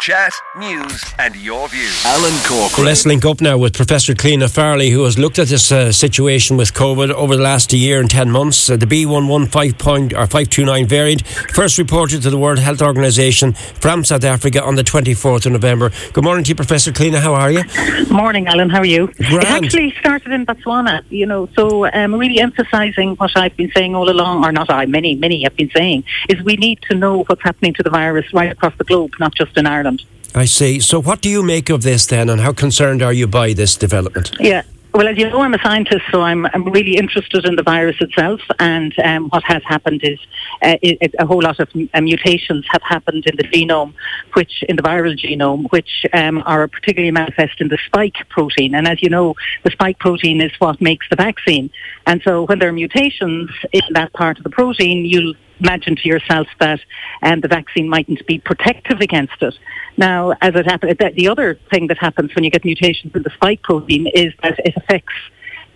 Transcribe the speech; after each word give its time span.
Chat, 0.00 0.32
news, 0.56 1.04
and 1.18 1.34
your 1.34 1.68
views. 1.68 2.04
Alan 2.06 2.32
Corcoran. 2.46 2.86
Let's 2.86 3.04
link 3.04 3.24
up 3.24 3.40
now 3.40 3.58
with 3.58 3.74
Professor 3.74 4.14
Cliona 4.14 4.44
O'Farrelly, 4.44 4.92
who 4.92 5.02
has 5.02 5.18
looked 5.18 5.40
at 5.40 5.48
this 5.48 5.72
uh, 5.72 5.90
situation 5.90 6.56
with 6.56 6.72
COVID 6.72 7.10
over 7.10 7.34
the 7.34 7.42
last 7.42 7.72
year 7.72 7.98
and 8.00 8.08
10 8.08 8.30
months. 8.30 8.70
Uh, 8.70 8.76
the 8.76 8.86
B115 8.86 9.76
point, 9.76 10.12
or 10.12 10.26
529 10.28 10.86
variant 10.86 11.26
first 11.26 11.78
reported 11.78 12.22
to 12.22 12.30
the 12.30 12.38
World 12.38 12.60
Health 12.60 12.80
Organization 12.80 13.54
from 13.54 14.04
South 14.04 14.22
Africa 14.22 14.62
on 14.62 14.76
the 14.76 14.84
24th 14.84 15.46
of 15.46 15.52
November. 15.52 15.90
Good 16.12 16.22
morning 16.22 16.44
to 16.44 16.50
you, 16.50 16.54
Professor 16.54 16.92
Cliona. 16.92 17.18
How 17.18 17.34
are 17.34 17.50
you? 17.50 17.64
Morning, 18.08 18.46
Alan. 18.46 18.70
How 18.70 18.78
are 18.78 18.86
you? 18.86 19.08
Grand. 19.08 19.42
It 19.42 19.50
actually 19.64 19.94
started 19.98 20.30
in 20.30 20.46
Botswana, 20.46 21.02
you 21.10 21.26
know, 21.26 21.48
so 21.56 21.90
um, 21.92 22.14
really 22.14 22.38
emphasising 22.38 23.16
what 23.16 23.36
I've 23.36 23.56
been 23.56 23.72
saying 23.74 23.96
all 23.96 24.08
along, 24.08 24.44
or 24.44 24.52
not 24.52 24.70
I, 24.70 24.86
many, 24.86 25.16
many 25.16 25.42
have 25.42 25.56
been 25.56 25.70
saying, 25.70 26.04
is 26.28 26.40
we 26.44 26.56
need 26.56 26.80
to 26.82 26.94
know 26.94 27.24
what's 27.24 27.42
happening 27.42 27.74
to 27.74 27.82
the 27.82 27.90
virus 27.90 28.32
right 28.32 28.52
across 28.52 28.76
the 28.78 28.84
globe, 28.84 29.10
not 29.18 29.34
just 29.34 29.56
in 29.56 29.66
Ireland. 29.66 29.87
I 30.34 30.44
see. 30.44 30.80
So, 30.80 31.00
what 31.00 31.20
do 31.20 31.28
you 31.28 31.42
make 31.42 31.70
of 31.70 31.82
this 31.82 32.06
then, 32.06 32.28
and 32.28 32.40
how 32.40 32.52
concerned 32.52 33.02
are 33.02 33.12
you 33.12 33.26
by 33.26 33.54
this 33.54 33.76
development? 33.76 34.32
Yeah. 34.38 34.62
Well, 34.94 35.06
as 35.06 35.18
you 35.18 35.28
know, 35.28 35.42
I'm 35.42 35.52
a 35.52 35.62
scientist, 35.62 36.04
so 36.10 36.22
I'm, 36.22 36.46
I'm 36.46 36.64
really 36.64 36.96
interested 36.96 37.44
in 37.44 37.56
the 37.56 37.62
virus 37.62 37.96
itself. 38.00 38.40
And 38.58 38.92
um, 39.04 39.28
what 39.28 39.44
has 39.44 39.62
happened 39.64 40.00
is 40.02 40.18
uh, 40.62 40.76
it, 40.80 41.14
a 41.18 41.26
whole 41.26 41.42
lot 41.42 41.60
of 41.60 41.68
uh, 41.92 42.00
mutations 42.00 42.64
have 42.70 42.82
happened 42.82 43.26
in 43.26 43.36
the 43.36 43.44
genome, 43.44 43.92
which 44.32 44.64
in 44.66 44.76
the 44.76 44.82
viral 44.82 45.16
genome, 45.16 45.70
which 45.70 46.06
um, 46.14 46.42
are 46.46 46.66
particularly 46.68 47.10
manifest 47.10 47.60
in 47.60 47.68
the 47.68 47.78
spike 47.86 48.16
protein. 48.30 48.74
And 48.74 48.88
as 48.88 49.02
you 49.02 49.10
know, 49.10 49.34
the 49.62 49.70
spike 49.70 49.98
protein 49.98 50.40
is 50.40 50.52
what 50.58 50.80
makes 50.80 51.06
the 51.10 51.16
vaccine. 51.16 51.70
And 52.06 52.22
so, 52.22 52.46
when 52.46 52.58
there 52.58 52.70
are 52.70 52.72
mutations 52.72 53.50
in 53.72 53.82
that 53.90 54.14
part 54.14 54.38
of 54.38 54.44
the 54.44 54.50
protein, 54.50 55.04
you'll 55.04 55.34
imagine 55.60 55.96
to 55.96 56.08
yourself 56.08 56.46
that 56.60 56.80
um, 57.22 57.40
the 57.40 57.48
vaccine 57.48 57.88
mightn't 57.88 58.26
be 58.26 58.38
protective 58.38 59.00
against 59.00 59.40
it. 59.40 59.54
Now, 59.96 60.32
as 60.40 60.54
it 60.54 60.66
happens, 60.66 60.96
the 61.16 61.28
other 61.28 61.58
thing 61.70 61.88
that 61.88 61.98
happens 61.98 62.34
when 62.34 62.44
you 62.44 62.50
get 62.50 62.64
mutations 62.64 63.14
in 63.14 63.22
the 63.22 63.30
spike 63.30 63.62
protein 63.62 64.06
is 64.06 64.32
that 64.42 64.58
it 64.60 64.76
affects 64.76 65.14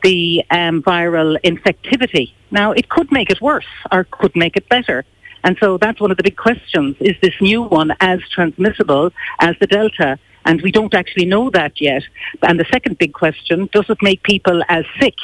the 0.03 0.45
um, 0.51 0.83
viral 0.83 1.37
infectivity. 1.43 2.33
Now, 2.51 2.73
it 2.73 2.89
could 2.89 3.11
make 3.11 3.31
it 3.31 3.41
worse 3.41 3.67
or 3.91 4.05
could 4.05 4.35
make 4.37 4.57
it 4.57 4.69
better. 4.69 5.05
And 5.45 5.57
so 5.59 5.77
that's 5.77 6.01
one 6.01 6.11
of 6.11 6.17
the 6.17 6.23
big 6.23 6.37
questions. 6.37 6.97
Is 7.01 7.17
this 7.21 7.35
new 7.41 7.63
one 7.63 7.93
as 8.01 8.21
transmissible 8.31 9.11
as 9.41 9.57
the 9.61 9.67
Delta? 9.67 10.19
And 10.45 10.61
we 10.63 10.71
don't 10.71 10.95
actually 10.95 11.27
know 11.27 11.51
that 11.51 11.81
yet. 11.81 12.03
And 12.43 12.59
the 12.59 12.67
second 12.71 12.99
big 12.99 13.13
question, 13.13 13.69
does 13.73 13.89
it 13.89 13.99
make 14.03 14.23
people 14.23 14.63
as 14.69 14.85
sick 15.01 15.17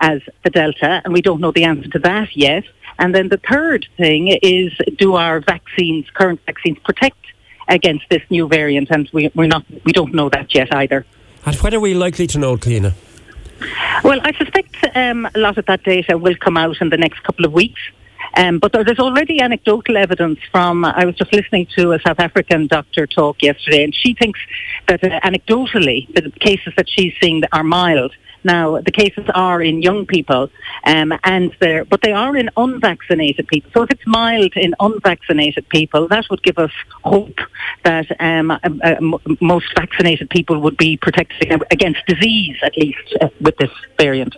as 0.00 0.20
the 0.44 0.50
Delta? 0.50 1.02
And 1.04 1.12
we 1.12 1.22
don't 1.22 1.40
know 1.40 1.52
the 1.52 1.64
answer 1.64 1.88
to 1.90 1.98
that 2.00 2.36
yet. 2.36 2.64
And 2.98 3.14
then 3.14 3.28
the 3.28 3.40
third 3.48 3.86
thing 3.96 4.28
is, 4.42 4.72
do 4.96 5.14
our 5.14 5.40
vaccines, 5.40 6.06
current 6.10 6.40
vaccines, 6.46 6.78
protect 6.84 7.24
against 7.68 8.04
this 8.10 8.22
new 8.30 8.48
variant? 8.48 8.90
And 8.90 9.08
we, 9.12 9.30
we're 9.34 9.46
not, 9.46 9.64
we 9.84 9.92
don't 9.92 10.14
know 10.14 10.28
that 10.30 10.54
yet 10.54 10.74
either. 10.74 11.06
And 11.46 11.56
when 11.56 11.74
are 11.74 11.80
we 11.80 11.94
likely 11.94 12.26
to 12.28 12.38
know, 12.38 12.56
Cliona? 12.56 12.94
Well, 14.04 14.20
I 14.22 14.32
suspect 14.32 14.76
um, 14.94 15.28
a 15.34 15.38
lot 15.38 15.58
of 15.58 15.66
that 15.66 15.82
data 15.82 16.18
will 16.18 16.36
come 16.36 16.56
out 16.56 16.80
in 16.80 16.90
the 16.90 16.96
next 16.96 17.22
couple 17.22 17.44
of 17.44 17.52
weeks. 17.52 17.80
Um, 18.36 18.58
but 18.58 18.72
there's 18.72 18.98
already 18.98 19.40
anecdotal 19.40 19.96
evidence 19.96 20.38
from, 20.52 20.84
I 20.84 21.04
was 21.04 21.14
just 21.16 21.32
listening 21.32 21.66
to 21.76 21.92
a 21.92 22.00
South 22.00 22.20
African 22.20 22.66
doctor 22.66 23.06
talk 23.06 23.42
yesterday, 23.42 23.82
and 23.82 23.94
she 23.94 24.14
thinks 24.14 24.38
that 24.86 25.02
uh, 25.02 25.20
anecdotally, 25.20 26.12
the 26.14 26.30
cases 26.38 26.72
that 26.76 26.88
she's 26.88 27.14
seeing 27.20 27.42
are 27.52 27.64
mild. 27.64 28.14
Now, 28.44 28.80
the 28.80 28.90
cases 28.90 29.26
are 29.34 29.60
in 29.62 29.82
young 29.82 30.06
people, 30.06 30.50
um, 30.84 31.12
and 31.24 31.54
they're, 31.60 31.84
but 31.84 32.02
they 32.02 32.12
are 32.12 32.36
in 32.36 32.50
unvaccinated 32.56 33.48
people. 33.48 33.70
So 33.74 33.82
if 33.82 33.90
it's 33.90 34.06
mild 34.06 34.52
in 34.56 34.74
unvaccinated 34.80 35.68
people, 35.68 36.08
that 36.08 36.26
would 36.30 36.42
give 36.42 36.58
us 36.58 36.72
hope 37.04 37.38
that 37.84 38.06
um, 38.20 38.50
uh, 38.50 38.58
uh, 38.82 39.18
most 39.40 39.66
vaccinated 39.76 40.30
people 40.30 40.60
would 40.60 40.76
be 40.76 40.96
protected 40.96 41.62
against 41.70 42.00
disease, 42.06 42.56
at 42.62 42.76
least 42.76 43.16
uh, 43.20 43.28
with 43.40 43.56
this 43.56 43.70
variant. 43.98 44.36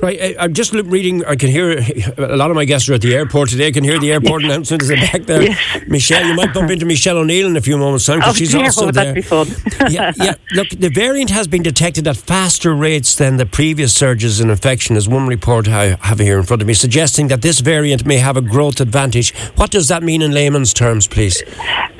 Right, 0.00 0.36
I, 0.38 0.44
am 0.44 0.54
just 0.54 0.72
reading. 0.72 1.24
I 1.24 1.36
can 1.36 1.50
hear 1.50 1.78
a 2.18 2.36
lot 2.36 2.50
of 2.50 2.56
my 2.56 2.64
guests 2.64 2.88
are 2.88 2.94
at 2.94 3.02
the 3.02 3.14
airport 3.14 3.50
today. 3.50 3.68
I 3.68 3.70
can 3.72 3.84
hear 3.84 3.98
the 3.98 4.12
airport 4.12 4.42
yes. 4.42 4.50
announcement 4.50 4.82
as 4.82 4.88
they're 4.88 4.96
back 4.96 5.22
there. 5.22 5.42
Yes. 5.42 5.88
Michelle, 5.88 6.26
you 6.26 6.34
might 6.34 6.52
bump 6.54 6.70
into 6.70 6.86
Michelle 6.86 7.18
O'Neill 7.18 7.46
in 7.46 7.56
a 7.56 7.60
few 7.60 7.76
moments' 7.76 8.06
time 8.06 8.18
because 8.18 8.34
oh, 8.34 8.38
she's 8.38 8.52
dear, 8.52 8.64
also 8.64 8.88
oh, 8.88 8.90
there. 8.90 9.14
Be 9.14 9.22
fun. 9.22 9.48
yeah, 9.90 10.12
yeah. 10.16 10.34
Look, 10.52 10.68
the 10.70 10.88
variant 10.88 11.30
has 11.30 11.46
been 11.46 11.62
detected 11.62 12.06
at 12.08 12.16
faster 12.16 12.74
rates 12.74 13.14
than 13.14 13.36
the 13.36 13.46
previous 13.46 13.94
surges 13.94 14.40
in 14.40 14.50
infection, 14.50 14.96
as 14.96 15.08
one 15.08 15.26
report 15.26 15.68
I 15.68 15.96
have 16.00 16.18
here 16.18 16.38
in 16.38 16.44
front 16.44 16.62
of 16.62 16.68
me, 16.68 16.74
suggesting 16.74 17.28
that 17.28 17.42
this 17.42 17.60
variant 17.60 18.06
may 18.06 18.18
have 18.18 18.36
a 18.36 18.42
growth 18.42 18.80
advantage. 18.80 19.34
What 19.56 19.70
does 19.70 19.88
that 19.88 20.02
mean 20.02 20.22
in 20.22 20.32
layman's 20.32 20.72
terms, 20.72 21.06
please? 21.06 21.42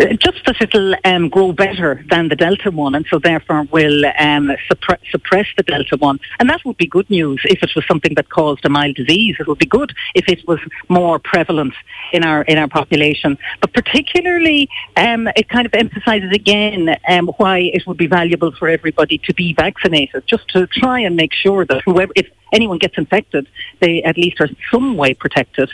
Uh, 0.01 0.15
just 0.15 0.45
that 0.47 0.61
it'll 0.61 0.95
um, 1.05 1.29
grow 1.29 1.53
better 1.53 2.05
than 2.11 2.29
the 2.29 2.37
Delta 2.37 2.71
one, 2.71 2.95
and 2.95 3.07
so 3.11 3.19
therefore 3.19 3.65
will 3.71 4.07
um, 4.19 4.51
suppre- 4.71 4.99
suppress 5.11 5.47
the 5.57 5.63
Delta 5.63 5.97
one, 5.97 6.19
and 6.39 6.49
that 6.49 6.65
would 6.65 6.77
be 6.77 6.87
good 6.87 7.09
news 7.11 7.41
if 7.45 7.60
it 7.63 7.71
was 7.75 7.85
something 7.87 8.15
that 8.15 8.29
caused 8.29 8.65
a 8.65 8.69
mild 8.69 8.97
disease. 8.97 9.37
It 9.39 9.47
would 9.47 9.59
be 9.59 9.67
good 9.67 9.93
if 10.15 10.29
it 10.29 10.47
was 10.47 10.61
more 10.89 11.19
prevalent 11.19 11.75
in 12.13 12.25
our 12.25 12.43
in 12.43 12.59
our 12.59 12.69
population. 12.69 13.39
But 13.61 13.73
particularly, 13.73 14.69
um, 14.97 15.29
it 15.37 15.49
kind 15.49 15.67
of 15.67 15.75
emphasises 15.75 16.31
again 16.33 16.97
um, 17.09 17.29
why 17.37 17.59
it 17.59 17.87
would 17.87 17.97
be 17.97 18.07
valuable 18.07 18.53
for 18.53 18.69
everybody 18.69 19.19
to 19.19 19.35
be 19.35 19.55
vaccinated, 19.55 20.27
just 20.27 20.49
to 20.49 20.67
try 20.67 21.01
and 21.01 21.17
make 21.17 21.33
sure 21.33 21.65
that 21.67 21.83
whoever, 21.85 22.13
if 22.17 22.29
anyone 22.53 22.79
gets 22.79 22.97
infected, 22.99 23.47
they 23.81 24.03
at 24.03 24.17
least 24.17 24.41
are 24.41 24.49
some 24.71 24.97
way 24.97 25.15
protected. 25.15 25.71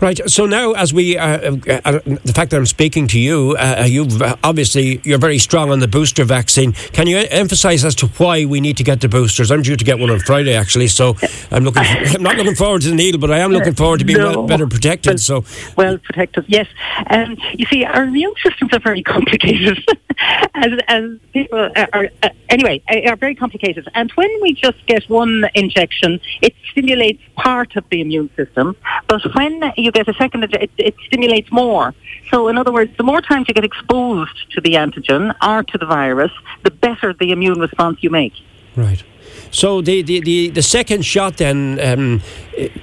Right. 0.00 0.18
So 0.30 0.46
now, 0.46 0.72
as 0.72 0.92
we, 0.92 1.18
uh, 1.18 1.26
uh, 1.26 1.80
uh, 1.84 1.92
the 2.24 2.32
fact 2.34 2.50
that 2.50 2.56
I'm 2.56 2.66
speaking 2.66 3.06
to 3.08 3.18
you, 3.18 3.56
uh, 3.58 3.80
uh 3.80 3.84
you've 3.84 4.20
uh, 4.22 4.36
obviously 4.42 5.00
you're 5.04 5.18
very 5.18 5.38
strong 5.38 5.70
on 5.70 5.80
the 5.80 5.88
booster 5.88 6.24
vaccine. 6.24 6.72
Can 6.72 7.06
you 7.06 7.18
emphasise 7.30 7.84
as 7.84 7.94
to 7.96 8.06
why 8.18 8.44
we 8.44 8.60
need 8.60 8.76
to 8.78 8.84
get 8.84 9.00
the 9.00 9.08
boosters? 9.08 9.50
I'm 9.50 9.62
due 9.62 9.76
to 9.76 9.84
get 9.84 9.98
one 9.98 10.10
on 10.10 10.20
Friday, 10.20 10.54
actually. 10.54 10.88
So 10.88 11.16
I'm 11.50 11.64
looking. 11.64 11.82
I'm 11.86 12.22
not 12.22 12.36
looking 12.36 12.54
forward 12.54 12.82
to 12.82 12.88
the 12.88 12.94
needle, 12.94 13.20
but 13.20 13.30
I 13.30 13.38
am 13.38 13.52
looking 13.52 13.74
forward 13.74 13.98
to 14.00 14.04
being 14.04 14.18
no. 14.18 14.30
well, 14.30 14.46
better 14.46 14.66
protected. 14.66 15.12
Well, 15.12 15.42
so 15.42 15.44
well 15.76 15.98
protected, 15.98 16.44
yes. 16.48 16.66
And 17.06 17.38
um, 17.38 17.44
you 17.54 17.66
see, 17.66 17.84
our 17.84 18.04
immune 18.04 18.34
systems 18.42 18.72
are 18.72 18.80
very 18.80 19.02
complicated, 19.14 19.78
as 20.54 20.72
as 20.88 21.04
people 21.32 21.58
are. 21.58 22.10
Uh, 22.22 22.28
anyway, 22.48 22.82
uh, 22.90 23.10
are 23.10 23.16
very 23.16 23.34
complicated. 23.34 23.88
And 23.94 24.10
when 24.12 24.30
we 24.42 24.52
just 24.52 24.84
get 24.86 25.08
one 25.08 25.44
injection, 25.54 26.20
it 26.42 26.54
stimulates 26.70 27.22
part 27.36 27.76
of 27.76 27.84
the 27.90 28.00
immune 28.00 28.30
system. 28.36 28.76
But 29.08 29.22
when 29.34 29.72
you 29.76 29.90
get 29.92 30.08
a 30.08 30.14
second, 30.14 30.44
it, 30.44 30.70
it 30.76 30.94
stimulates 31.06 31.50
more. 31.50 31.94
So, 32.30 32.48
in 32.48 32.58
other 32.58 32.72
words, 32.72 32.96
the 32.96 33.04
more 33.04 33.20
times 33.20 33.46
you 33.48 33.54
get 33.54 33.64
exposed 33.64 34.52
to 34.52 34.60
the 34.60 34.74
antigen 34.74 35.34
or 35.42 35.62
to 35.62 35.78
the 35.78 35.86
virus, 35.86 36.32
the 36.62 36.70
better 36.70 37.12
the 37.12 37.32
immune 37.32 37.58
response 37.58 37.98
you 38.02 38.10
make. 38.10 38.34
Right. 38.76 39.02
So 39.50 39.80
the, 39.80 40.02
the, 40.02 40.20
the, 40.20 40.48
the 40.50 40.62
second 40.62 41.04
shot 41.04 41.38
then, 41.38 41.78
um, 41.80 42.22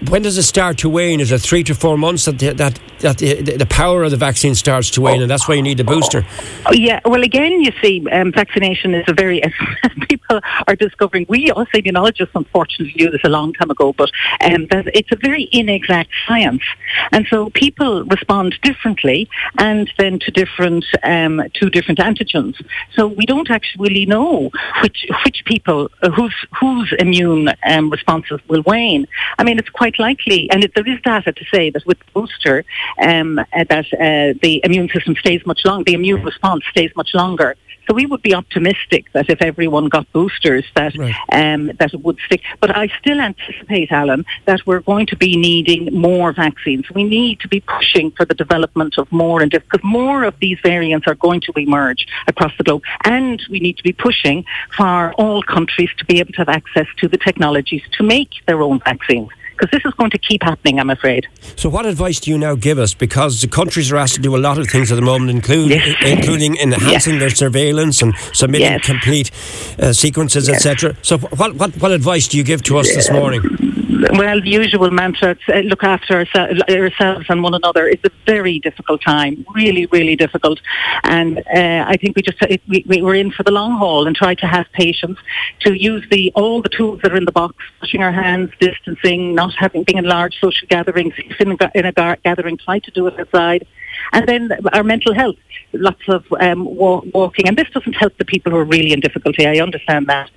when 0.09 0.21
does 0.21 0.37
it 0.37 0.43
start 0.43 0.77
to 0.79 0.89
wane? 0.89 1.19
Is 1.19 1.31
it 1.31 1.41
three 1.41 1.63
to 1.63 1.75
four 1.75 1.97
months 1.97 2.25
that 2.25 2.39
the, 2.39 2.53
that, 2.53 2.79
that 2.99 3.17
the, 3.19 3.41
the 3.41 3.65
power 3.65 4.03
of 4.03 4.11
the 4.11 4.17
vaccine 4.17 4.55
starts 4.55 4.89
to 4.91 5.01
wane, 5.01 5.21
and 5.21 5.29
that's 5.29 5.47
why 5.47 5.55
you 5.55 5.61
need 5.61 5.77
the 5.77 5.83
booster? 5.83 6.25
Oh, 6.65 6.73
yeah, 6.73 6.99
well, 7.05 7.23
again, 7.23 7.61
you 7.61 7.71
see, 7.81 8.05
um, 8.11 8.31
vaccination 8.31 8.93
is 8.95 9.05
a 9.07 9.13
very, 9.13 9.43
as 9.43 9.51
people 10.09 10.39
are 10.67 10.75
discovering, 10.75 11.25
we 11.29 11.51
us 11.51 11.67
immunologists 11.73 12.31
unfortunately 12.35 12.93
knew 12.95 13.11
this 13.11 13.21
a 13.23 13.29
long 13.29 13.53
time 13.53 13.69
ago, 13.69 13.93
but 13.93 14.09
um, 14.41 14.67
it's 14.71 15.11
a 15.11 15.17
very 15.17 15.47
inexact 15.51 16.09
science. 16.27 16.63
And 17.11 17.27
so 17.29 17.49
people 17.51 18.03
respond 18.05 18.55
differently 18.63 19.29
and 19.57 19.91
then 19.97 20.19
to 20.19 20.31
different, 20.31 20.85
um, 21.03 21.43
to 21.55 21.69
different 21.69 21.99
antigens. 21.99 22.55
So 22.93 23.07
we 23.07 23.25
don't 23.25 23.49
actually 23.49 24.05
know 24.05 24.51
which, 24.81 25.05
which 25.25 25.43
people, 25.45 25.89
uh, 26.01 26.09
whose, 26.09 26.35
whose 26.59 26.93
immune 26.99 27.49
um, 27.65 27.89
responses 27.89 28.39
will 28.47 28.63
wane. 28.63 29.07
I 29.37 29.43
mean, 29.43 29.57
it's 29.59 29.69
quite 29.69 29.99
likely, 29.99 30.49
and 30.51 30.63
it, 30.63 30.73
there 30.75 30.87
is 30.87 30.99
data 31.01 31.31
to 31.31 31.45
say 31.53 31.69
that 31.69 31.85
with 31.85 31.99
the 31.99 32.05
booster, 32.13 32.65
um, 33.01 33.39
uh, 33.39 33.43
that 33.69 33.85
uh, 33.93 34.37
the 34.41 34.61
immune 34.63 34.89
system 34.89 35.15
stays 35.15 35.45
much 35.45 35.61
longer, 35.65 35.83
the 35.83 35.93
immune 35.93 36.23
response 36.23 36.63
stays 36.69 36.91
much 36.95 37.13
longer. 37.13 37.55
So 37.87 37.93
we 37.93 38.05
would 38.05 38.21
be 38.21 38.35
optimistic 38.35 39.05
that 39.13 39.29
if 39.29 39.41
everyone 39.41 39.87
got 39.87 40.11
boosters, 40.11 40.65
that 40.75 40.95
right. 40.97 41.15
um, 41.31 41.71
that 41.79 41.93
it 41.93 42.01
would 42.03 42.17
stick. 42.25 42.41
But 42.59 42.75
I 42.75 42.87
still 42.99 43.19
anticipate, 43.21 43.91
Alan, 43.91 44.25
that 44.45 44.59
we're 44.65 44.81
going 44.81 45.05
to 45.07 45.15
be 45.15 45.37
needing 45.37 45.93
more 45.93 46.33
vaccines. 46.33 46.85
We 46.91 47.05
need 47.05 47.39
to 47.41 47.47
be 47.47 47.61
pushing 47.61 48.11
for 48.11 48.25
the 48.25 48.33
development 48.33 48.97
of 48.97 49.09
more, 49.11 49.41
and 49.41 49.49
because 49.51 49.83
more 49.83 50.23
of 50.23 50.37
these 50.39 50.59
variants 50.61 51.07
are 51.07 51.15
going 51.15 51.41
to 51.41 51.53
emerge 51.55 52.07
across 52.27 52.51
the 52.57 52.63
globe, 52.63 52.83
and 53.05 53.41
we 53.49 53.59
need 53.59 53.77
to 53.77 53.83
be 53.83 53.93
pushing 53.93 54.43
for 54.75 55.13
all 55.13 55.41
countries 55.41 55.89
to 55.97 56.05
be 56.05 56.19
able 56.19 56.33
to 56.33 56.39
have 56.39 56.49
access 56.49 56.87
to 56.97 57.07
the 57.07 57.17
technologies 57.17 57.83
to 57.93 58.03
make 58.03 58.31
their 58.47 58.61
own 58.61 58.79
vaccines 58.79 59.29
because 59.57 59.71
this 59.71 59.85
is 59.85 59.93
going 59.95 60.11
to 60.11 60.17
keep 60.17 60.43
happening, 60.43 60.79
I'm 60.79 60.89
afraid. 60.89 61.27
So, 61.55 61.69
what 61.69 61.85
advice 61.85 62.19
do 62.19 62.31
you 62.31 62.37
now 62.37 62.55
give 62.55 62.77
us? 62.77 62.93
Because 62.93 63.41
the 63.41 63.47
countries 63.47 63.91
are 63.91 63.97
asked 63.97 64.15
to 64.15 64.21
do 64.21 64.35
a 64.35 64.37
lot 64.37 64.57
of 64.57 64.67
things 64.67 64.91
at 64.91 64.95
the 64.95 65.01
moment, 65.01 65.31
include, 65.31 65.71
yes. 65.71 65.95
including 66.05 66.57
enhancing 66.57 67.13
yes. 67.13 67.21
their 67.21 67.29
surveillance 67.29 68.01
and 68.01 68.15
submitting 68.33 68.67
yes. 68.67 68.85
complete 68.85 69.31
uh, 69.79 69.93
sequences, 69.93 70.49
etc. 70.49 70.95
So, 71.01 71.17
what, 71.17 71.55
what, 71.55 71.75
what 71.81 71.91
advice 71.91 72.27
do 72.27 72.37
you 72.37 72.43
give 72.43 72.63
to 72.63 72.77
us 72.77 72.93
this 72.93 73.09
morning? 73.11 73.86
Well, 74.13 74.41
the 74.41 74.49
usual 74.49 74.91
mantra, 74.91 75.37
uh, 75.47 75.59
look 75.59 75.83
after 75.83 76.19
ourselves 76.19 77.25
and 77.29 77.41
one 77.41 77.55
another, 77.55 77.87
is 77.87 77.99
a 78.03 78.09
very 78.25 78.59
difficult 78.59 79.01
time, 79.01 79.45
really, 79.55 79.87
really 79.87 80.15
difficult. 80.15 80.59
And 81.03 81.39
uh, 81.39 81.85
I 81.87 81.97
think 81.97 82.15
we 82.15 82.21
just 82.21 82.37
we, 82.67 82.83
we 82.87 83.01
are 83.01 83.15
in 83.15 83.31
for 83.31 83.43
the 83.43 83.51
long 83.51 83.77
haul 83.77 84.05
and 84.05 84.15
try 84.15 84.35
to 84.35 84.45
have 84.45 84.67
patience 84.73 85.17
to 85.61 85.73
use 85.73 86.05
the 86.11 86.31
all 86.35 86.61
the 86.61 86.69
tools 86.69 86.99
that 87.01 87.11
are 87.11 87.17
in 87.17 87.25
the 87.25 87.31
box, 87.31 87.55
washing 87.81 88.03
our 88.03 88.11
hands, 88.11 88.51
distancing, 88.59 89.33
not 89.33 89.53
having 89.55 89.83
being 89.83 89.97
in 89.97 90.05
large 90.05 90.39
social 90.39 90.67
gatherings, 90.67 91.13
in 91.39 91.51
a, 91.51 91.71
in 91.73 91.85
a 91.85 92.17
gathering, 92.23 92.57
try 92.57 92.79
to 92.79 92.91
do 92.91 93.07
it 93.07 93.19
outside. 93.19 93.65
And 94.11 94.27
then 94.27 94.51
our 94.73 94.83
mental 94.83 95.13
health, 95.13 95.35
lots 95.73 96.01
of 96.07 96.25
um, 96.39 96.65
walking. 96.65 97.47
And 97.47 97.57
this 97.57 97.69
doesn't 97.73 97.93
help 97.93 98.17
the 98.17 98.25
people 98.25 98.51
who 98.51 98.57
are 98.57 98.65
really 98.65 98.93
in 98.93 98.99
difficulty, 98.99 99.45
I 99.45 99.59
understand 99.59 100.07
that. 100.07 100.29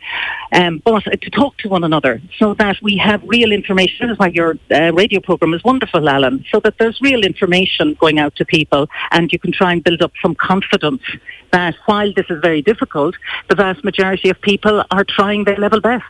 Um, 0.53 0.83
but 0.85 1.05
to 1.05 1.31
talk 1.31 1.57
to 1.59 1.69
one 1.69 1.85
another 1.85 2.21
so 2.39 2.55
that 2.55 2.77
we 2.83 2.97
have 2.97 3.23
real 3.25 3.53
information. 3.53 4.09
This 4.09 4.15
is 4.15 4.19
why 4.19 4.29
your 4.29 4.59
uh, 4.71 4.93
radio 4.93 5.21
program 5.21 5.55
is 5.55 5.63
wonderful, 5.65 6.09
Alan, 6.09 6.45
so 6.51 6.61
that 6.61 6.75
there's 6.79 7.01
real 7.01 7.23
information 7.23 7.97
going 8.01 8.19
out 8.19 8.35
to 8.37 8.45
people 8.45 8.89
and 9.13 9.33
you 9.33 9.39
can 9.39 9.53
try 9.53 9.73
and 9.73 9.83
build 9.83 10.03
up 10.03 10.13
some 10.21 10.35
confidence 10.35 11.03
that 11.53 11.75
while 11.87 12.13
this 12.15 12.27
is 12.31 12.41
very 12.43 12.63
difficult, 12.63 13.15
the 13.49 13.55
vast 13.55 13.85
majority 13.85 14.31
of 14.31 14.41
people 14.41 14.85
are 14.91 15.05
trying 15.05 15.45
their 15.45 15.57
level 15.57 15.81
best. 15.81 16.05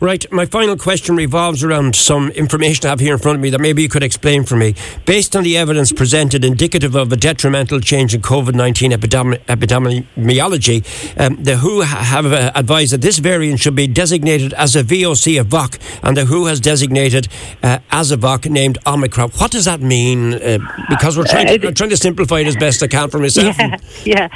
Right. 0.00 0.30
My 0.30 0.46
final 0.46 0.76
question 0.76 1.16
revolves 1.16 1.64
around 1.64 1.96
some 1.96 2.30
information 2.30 2.86
I 2.86 2.90
have 2.90 3.00
here 3.00 3.14
in 3.14 3.18
front 3.18 3.34
of 3.34 3.42
me 3.42 3.50
that 3.50 3.60
maybe 3.60 3.82
you 3.82 3.88
could 3.88 4.04
explain 4.04 4.44
for 4.44 4.54
me. 4.54 4.76
Based 5.04 5.34
on 5.34 5.42
the 5.42 5.56
evidence 5.56 5.90
presented 5.90 6.44
indicative 6.44 6.94
of 6.94 7.12
a 7.12 7.16
detrimental 7.16 7.80
change 7.80 8.14
in 8.14 8.22
COVID 8.22 8.54
19 8.54 8.92
epidemi- 8.92 9.38
epidemiology, 9.46 10.84
um, 11.20 11.42
the 11.42 11.56
WHO 11.56 11.80
have 11.80 12.26
uh, 12.26 12.52
advised 12.54 12.92
that 12.92 13.00
this 13.00 13.18
variant 13.18 13.58
should 13.58 13.74
be 13.74 13.88
designated 13.88 14.52
as 14.54 14.76
a 14.76 14.84
VOC 14.84 15.40
of 15.40 15.48
VOC, 15.48 15.80
and 16.04 16.16
the 16.16 16.26
WHO 16.26 16.46
has 16.46 16.60
designated 16.60 17.26
uh, 17.64 17.80
as 17.90 18.12
a 18.12 18.16
VOC 18.16 18.50
named 18.50 18.78
Omicron. 18.86 19.30
What 19.30 19.50
does 19.50 19.64
that 19.64 19.80
mean? 19.80 20.34
Uh, 20.34 20.58
because 20.88 21.18
we're 21.18 21.24
trying, 21.24 21.58
to, 21.58 21.68
uh, 21.68 21.72
trying 21.72 21.90
to 21.90 21.96
simplify 21.96 22.38
it 22.38 22.46
as 22.46 22.54
best 22.54 22.84
I 22.84 22.86
can 22.86 23.10
for 23.10 23.18
myself. 23.18 23.58
Yeah. 23.58 23.76
yeah. 24.04 24.28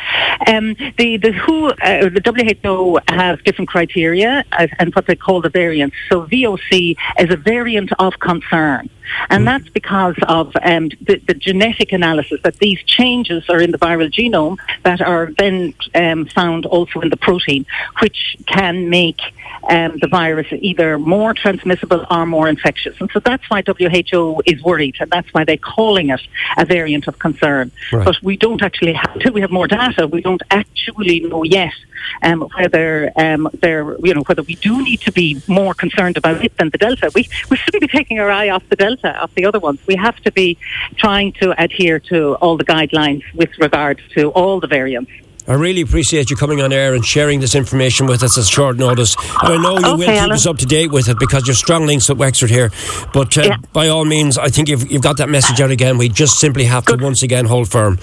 Um, 0.49 0.75
the, 0.99 1.19
the 1.19 1.31
WHO, 1.31 1.67
uh, 1.67 2.08
the 2.08 2.58
WHO 2.65 2.99
have 3.06 3.44
different 3.44 3.69
criteria 3.69 4.44
uh, 4.50 4.67
and 4.81 4.93
what 4.97 5.06
they 5.06 5.15
call 5.15 5.41
the 5.41 5.51
variant. 5.52 5.93
So 6.08 6.26
VOC 6.26 6.96
is 7.19 7.31
a 7.32 7.37
variant 7.37 7.90
of 7.99 8.19
concern. 8.19 8.88
And 9.31 9.43
mm. 9.43 9.46
that's 9.46 9.69
because 9.70 10.16
of 10.28 10.54
um, 10.62 10.88
the, 11.00 11.20
the, 11.26 11.34
genetic 11.34 11.93
analysis 11.93 12.40
that 12.44 12.56
these 12.58 12.82
changes 12.84 13.49
are 13.49 13.60
in 13.60 13.72
the 13.72 13.78
viral 13.78 14.10
genome 14.10 14.58
that 14.84 15.00
are 15.00 15.32
then 15.38 15.75
um, 15.94 16.26
found 16.26 16.66
also 16.66 17.00
in 17.00 17.08
the 17.10 17.16
protein, 17.16 17.66
which 18.00 18.37
can 18.46 18.88
make 18.88 19.20
um, 19.69 19.99
the 20.00 20.08
virus 20.08 20.46
either 20.52 20.99
more 20.99 21.34
transmissible 21.34 22.06
or 22.10 22.26
more 22.26 22.48
infectious. 22.48 23.00
And 23.00 23.10
so 23.12 23.20
that's 23.20 23.48
why 23.48 23.62
WHO 23.66 24.43
is 24.46 24.62
worried, 24.62 24.96
and 25.00 25.10
that's 25.10 25.32
why 25.32 25.44
they're 25.44 25.56
calling 25.56 26.10
it 26.10 26.20
a 26.56 26.64
variant 26.64 27.06
of 27.08 27.19
concern. 27.19 27.70
Right. 27.93 28.05
But 28.05 28.22
we 28.22 28.37
don't 28.37 28.62
actually 28.62 28.94
have, 28.94 29.14
until 29.14 29.32
we 29.32 29.40
have 29.40 29.50
more 29.50 29.69
data, 29.69 30.06
we 30.06 30.20
don't 30.20 30.43
actually 30.50 31.20
know 31.20 31.43
yet 31.44 31.75
um, 32.22 32.49
whether 32.56 33.12
um, 33.16 33.49
they're, 33.60 33.96
you 34.04 34.14
know, 34.14 34.22
whether 34.22 34.43
we 34.43 34.56
do 34.56 34.82
need 34.82 35.00
to 35.02 35.12
be 35.12 35.40
more 35.46 35.75
concerned 35.75 36.16
about 36.16 36.44
it 36.44 36.56
than 36.56 36.70
the 36.70 36.78
Delta. 36.78 37.10
We, 37.14 37.28
we 37.50 37.56
shouldn't 37.56 37.81
be 37.81 37.88
taking 37.88 38.19
our 38.19 38.31
eye 38.31 38.50
off 38.50 38.69
the 38.69 38.76
Delta, 38.76 39.20
off 39.22 39.34
the 39.34 39.44
other 39.44 39.58
ones. 39.58 39.81
We 39.87 39.96
have 39.96 40.16
to 40.20 40.32
be 40.32 40.58
trying 40.96 41.32
to 41.34 41.60
adhere 41.62 41.99
to 42.00 42.34
all 42.37 42.56
the 42.56 42.64
guidelines 42.64 43.22
with 43.34 43.50
regard 43.58 44.00
to 44.14 44.31
all 44.31 44.60
the 44.60 44.66
variants. 44.66 45.10
I 45.49 45.54
really 45.54 45.81
appreciate 45.81 46.31
you 46.31 46.37
coming 46.37 46.60
on 46.60 46.72
air 46.72 46.94
and 46.94 47.04
sharing 47.04 47.40
this 47.40 47.56
information 47.56 48.06
with 48.06 48.22
us 48.22 48.38
at 48.38 48.44
short 48.44 48.76
notice. 48.76 49.16
And 49.43 49.55
I 49.55 49.56
know 49.56 49.72
you 49.72 49.78
okay, 49.78 49.90
will 49.90 49.98
keep 49.98 50.08
Alan. 50.08 50.32
us 50.32 50.46
up 50.46 50.58
to 50.58 50.66
date 50.66 50.93
with 50.93 51.08
it 51.08 51.19
because 51.19 51.48
you're 51.48 51.56
strong 51.56 51.84
links 51.84 52.08
with 52.08 52.19
Wexford 52.19 52.50
here. 52.50 52.70
But 53.12 53.37
uh, 53.37 53.43
yeah. 53.43 53.56
by 53.72 53.88
all 53.88 54.05
means, 54.05 54.38
I 54.38 54.48
think 54.48 54.69
you've, 54.69 54.88
you've 54.90 55.02
got 55.02 55.16
that 55.16 55.28
message 55.28 55.60
out 55.60 55.72
again. 55.72 55.98
We 55.98 56.08
just 56.08 56.38
simply 56.38 56.64
have 56.64 56.84
Good. 56.84 57.00
to 57.00 57.05
once 57.05 57.25
again 57.25 57.46
hold 57.46 57.69
firm. 57.69 57.98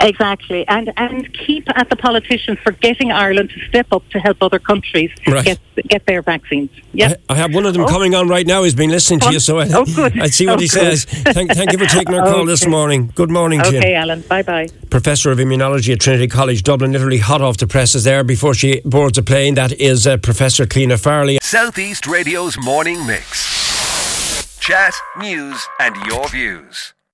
Exactly, 0.00 0.66
and 0.66 0.92
and 0.96 1.32
keep 1.34 1.68
at 1.76 1.90
the 1.90 1.96
politicians 1.96 2.58
for 2.60 2.72
getting 2.72 3.12
Ireland 3.12 3.50
to 3.50 3.60
step 3.68 3.92
up 3.92 4.08
to 4.10 4.18
help 4.18 4.42
other 4.42 4.58
countries 4.58 5.10
right. 5.26 5.44
get 5.44 5.58
get 5.88 6.06
their 6.06 6.22
vaccines. 6.22 6.70
Yeah, 6.92 7.14
I, 7.28 7.34
I, 7.34 7.36
have 7.36 7.54
one 7.54 7.66
of 7.66 7.74
them 7.74 7.82
oh. 7.82 7.86
coming 7.88 8.14
on 8.14 8.26
right 8.26 8.46
now. 8.46 8.62
He's 8.62 8.74
been 8.74 8.90
listening 8.90 9.20
to 9.20 9.32
you, 9.32 9.40
so 9.40 9.58
I, 9.58 9.68
oh, 9.72 9.84
good. 9.84 10.18
I 10.20 10.28
see 10.28 10.46
what 10.46 10.58
oh, 10.58 10.62
he 10.62 10.68
good. 10.68 10.98
says. 10.98 11.04
Thank, 11.04 11.52
thank 11.52 11.72
you 11.72 11.78
for 11.78 11.84
taking 11.84 12.14
our 12.14 12.24
call 12.24 12.40
okay. 12.40 12.46
this 12.46 12.66
morning. 12.66 13.12
Good 13.14 13.30
morning 13.30 13.60
okay, 13.60 13.70
to 13.70 13.74
you. 13.76 13.80
Okay, 13.80 13.94
Alan. 13.94 14.22
Bye 14.22 14.42
bye. 14.42 14.68
Professor 14.88 15.30
of 15.30 15.38
Immunology 15.38 15.92
at 15.92 16.00
Trinity 16.00 16.28
College 16.28 16.62
Dublin, 16.62 16.92
literally 16.92 17.18
hot 17.18 17.42
off 17.42 17.58
the 17.58 17.66
presses 17.66 18.04
there 18.04 18.24
before 18.24 18.54
she 18.54 18.80
boards 18.86 19.18
a 19.18 19.22
plane. 19.22 19.54
That 19.54 19.72
is 19.72 20.06
uh, 20.06 20.16
Professor 20.16 20.64
Cliona 20.64 20.92
O'Farrelly. 20.92 21.42
Southeast 21.42 22.06
Radio's 22.06 22.58
morning 22.58 23.06
mix. 23.06 24.58
Chat, 24.60 24.94
news, 25.18 25.66
and 25.78 25.96
your 26.06 26.28
views. 26.28 26.94